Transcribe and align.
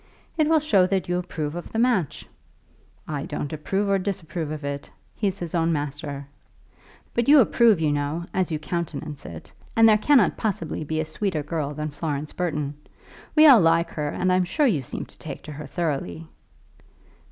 "It 0.35 0.47
will 0.49 0.57
show 0.59 0.87
that 0.87 1.07
you 1.07 1.19
approve 1.19 1.53
of 1.53 1.71
the 1.71 1.77
match." 1.77 2.25
"I 3.07 3.25
don't 3.27 3.53
approve 3.53 3.87
or 3.87 3.99
disapprove 3.99 4.49
of 4.49 4.63
it. 4.63 4.89
He's 5.15 5.37
his 5.37 5.53
own 5.53 5.71
master." 5.71 6.25
"But 7.13 7.27
you 7.29 7.35
do 7.35 7.41
approve, 7.41 7.79
you 7.79 7.91
know, 7.91 8.25
as 8.33 8.49
you 8.49 8.57
countenance 8.57 9.27
it; 9.27 9.53
and 9.75 9.87
there 9.87 9.99
cannot 9.99 10.37
possibly 10.37 10.83
be 10.83 10.99
a 10.99 11.05
sweeter 11.05 11.43
girl 11.43 11.75
than 11.75 11.89
Florence 11.91 12.33
Burton. 12.33 12.73
We 13.35 13.45
all 13.45 13.61
like 13.61 13.91
her, 13.91 14.09
and 14.09 14.33
I'm 14.33 14.43
sure 14.45 14.65
you 14.65 14.81
seem 14.81 15.05
to 15.05 15.19
take 15.19 15.43
to 15.43 15.51
her 15.51 15.67
thoroughly." 15.67 16.27